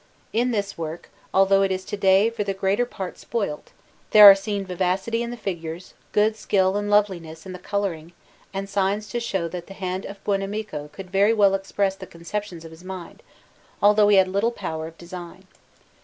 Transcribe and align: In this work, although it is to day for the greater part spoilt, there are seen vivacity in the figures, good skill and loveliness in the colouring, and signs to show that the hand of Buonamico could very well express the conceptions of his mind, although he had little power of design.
In 0.33 0.49
this 0.49 0.79
work, 0.79 1.11
although 1.31 1.61
it 1.61 1.71
is 1.71 1.85
to 1.85 1.95
day 1.95 2.31
for 2.31 2.43
the 2.43 2.55
greater 2.55 2.87
part 2.87 3.19
spoilt, 3.19 3.69
there 4.09 4.27
are 4.27 4.33
seen 4.33 4.65
vivacity 4.65 5.21
in 5.21 5.29
the 5.29 5.37
figures, 5.37 5.93
good 6.11 6.35
skill 6.35 6.75
and 6.75 6.89
loveliness 6.89 7.45
in 7.45 7.53
the 7.53 7.59
colouring, 7.59 8.13
and 8.51 8.67
signs 8.67 9.07
to 9.09 9.19
show 9.19 9.47
that 9.49 9.67
the 9.67 9.75
hand 9.75 10.05
of 10.07 10.23
Buonamico 10.23 10.91
could 10.91 11.11
very 11.11 11.35
well 11.35 11.53
express 11.53 11.95
the 11.95 12.07
conceptions 12.07 12.65
of 12.65 12.71
his 12.71 12.83
mind, 12.83 13.21
although 13.79 14.07
he 14.07 14.17
had 14.17 14.27
little 14.27 14.49
power 14.51 14.87
of 14.87 14.97
design. 14.97 15.45